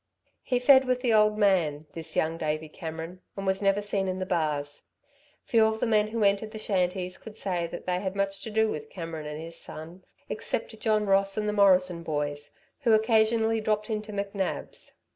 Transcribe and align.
He 0.41 0.57
fed 0.57 0.85
with 0.85 1.01
the 1.01 1.13
old 1.13 1.37
man, 1.37 1.85
this 1.93 2.15
young 2.15 2.39
Davey 2.39 2.67
Cameron, 2.69 3.21
and 3.37 3.45
was 3.45 3.61
never 3.61 3.83
seen 3.83 4.07
in 4.07 4.17
the 4.17 4.25
bars. 4.25 4.87
Few 5.45 5.63
of 5.65 5.79
the 5.79 5.85
men 5.85 6.07
who 6.07 6.23
entered 6.23 6.49
the 6.49 6.57
shanties 6.57 7.19
could 7.19 7.35
say 7.37 7.67
that 7.67 7.85
they 7.85 7.93
had 7.99 8.01
had 8.01 8.15
much 8.15 8.41
to 8.41 8.49
do 8.49 8.67
with 8.67 8.89
Cameron 8.89 9.27
and 9.27 9.39
his 9.39 9.57
son, 9.59 10.03
except 10.27 10.79
John 10.79 11.05
Ross 11.05 11.37
and 11.37 11.47
the 11.47 11.53
Morrison 11.53 12.01
boys, 12.01 12.49
who 12.79 12.93
occasionally 12.93 13.61
dropped 13.61 13.91
into 13.91 14.11
McNab's. 14.11 14.93